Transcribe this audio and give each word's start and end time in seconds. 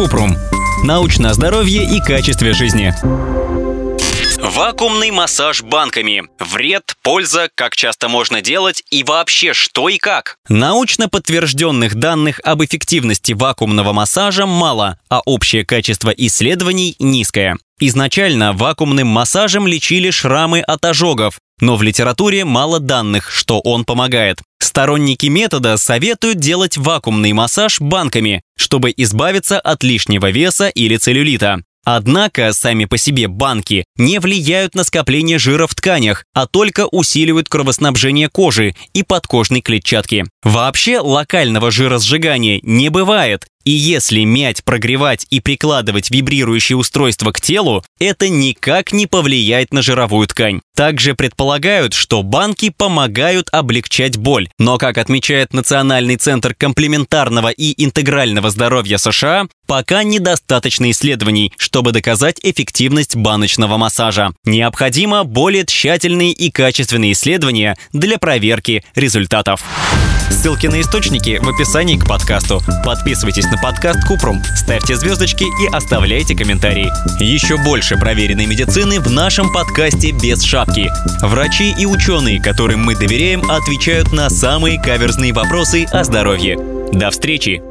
Купрум. 0.00 0.34
Научное 0.82 1.34
здоровье 1.34 1.84
и 1.84 2.00
качестве 2.00 2.54
жизни. 2.54 2.94
Вакуумный 4.40 5.10
массаж 5.10 5.62
банками. 5.62 6.22
Вред, 6.38 6.94
польза, 7.02 7.50
как 7.54 7.76
часто 7.76 8.08
можно 8.08 8.40
делать 8.40 8.82
и 8.90 9.04
вообще 9.04 9.52
что 9.52 9.90
и 9.90 9.98
как. 9.98 10.38
Научно 10.48 11.10
подтвержденных 11.10 11.96
данных 11.96 12.40
об 12.44 12.64
эффективности 12.64 13.34
вакуумного 13.34 13.92
массажа 13.92 14.46
мало, 14.46 14.98
а 15.10 15.20
общее 15.26 15.66
качество 15.66 16.08
исследований 16.08 16.96
низкое. 16.98 17.58
Изначально 17.78 18.54
вакуумным 18.54 19.06
массажем 19.06 19.66
лечили 19.66 20.08
шрамы 20.08 20.60
от 20.60 20.82
ожогов, 20.82 21.40
но 21.60 21.76
в 21.76 21.82
литературе 21.82 22.46
мало 22.46 22.80
данных, 22.80 23.30
что 23.30 23.60
он 23.60 23.84
помогает. 23.84 24.40
Сторонники 24.70 25.26
метода 25.26 25.76
советуют 25.76 26.38
делать 26.38 26.76
вакуумный 26.76 27.32
массаж 27.32 27.80
банками, 27.80 28.40
чтобы 28.56 28.94
избавиться 28.96 29.58
от 29.58 29.82
лишнего 29.82 30.30
веса 30.30 30.68
или 30.68 30.96
целлюлита. 30.96 31.64
Однако 31.84 32.52
сами 32.52 32.84
по 32.84 32.96
себе 32.96 33.26
банки 33.26 33.84
не 33.96 34.20
влияют 34.20 34.76
на 34.76 34.84
скопление 34.84 35.40
жира 35.40 35.66
в 35.66 35.74
тканях, 35.74 36.24
а 36.34 36.46
только 36.46 36.86
усиливают 36.86 37.48
кровоснабжение 37.48 38.28
кожи 38.28 38.76
и 38.92 39.02
подкожной 39.02 39.60
клетчатки. 39.60 40.26
Вообще 40.44 41.00
локального 41.00 41.72
жиросжигания 41.72 42.60
не 42.62 42.90
бывает, 42.90 43.48
и 43.64 43.70
если 43.70 44.24
мять, 44.24 44.64
прогревать 44.64 45.26
и 45.30 45.40
прикладывать 45.40 46.10
вибрирующее 46.10 46.76
устройство 46.76 47.32
к 47.32 47.40
телу, 47.40 47.84
это 47.98 48.28
никак 48.28 48.92
не 48.92 49.06
повлияет 49.06 49.72
на 49.72 49.82
жировую 49.82 50.26
ткань. 50.26 50.60
Также 50.74 51.14
предполагают, 51.14 51.92
что 51.92 52.22
банки 52.22 52.70
помогают 52.70 53.48
облегчать 53.52 54.16
боль. 54.16 54.48
Но, 54.58 54.78
как 54.78 54.96
отмечает 54.96 55.52
Национальный 55.52 56.16
центр 56.16 56.54
комплементарного 56.54 57.50
и 57.50 57.74
интегрального 57.84 58.50
здоровья 58.50 58.96
США, 58.96 59.46
пока 59.66 60.02
недостаточно 60.04 60.90
исследований, 60.90 61.52
чтобы 61.58 61.92
доказать 61.92 62.40
эффективность 62.42 63.14
баночного 63.14 63.76
массажа. 63.76 64.32
Необходимо 64.44 65.24
более 65.24 65.66
тщательные 65.66 66.32
и 66.32 66.50
качественные 66.50 67.12
исследования 67.12 67.76
для 67.92 68.18
проверки 68.18 68.82
результатов. 68.94 69.62
Ссылки 70.30 70.66
на 70.66 70.80
источники 70.80 71.38
в 71.42 71.48
описании 71.48 71.98
к 71.98 72.06
подкасту. 72.06 72.62
Подписывайтесь 72.84 73.46
на 73.50 73.58
подкаст 73.58 74.06
Купрум, 74.06 74.42
ставьте 74.56 74.96
звездочки 74.96 75.44
и 75.44 75.68
оставляйте 75.72 76.34
комментарии. 76.34 76.90
Еще 77.22 77.56
больше 77.58 77.96
проверенной 77.96 78.46
медицины 78.46 79.00
в 79.00 79.10
нашем 79.10 79.52
подкасте 79.52 80.12
«Без 80.12 80.42
шапки». 80.42 80.90
Врачи 81.20 81.74
и 81.78 81.84
ученые, 81.84 82.40
которым 82.40 82.80
мы 82.80 82.96
доверяем, 82.96 83.42
отвечают 83.50 84.12
на 84.12 84.30
самые 84.30 84.80
каверзные 84.80 85.32
вопросы 85.32 85.84
о 85.84 86.04
здоровье. 86.04 86.58
До 86.92 87.10
встречи! 87.10 87.69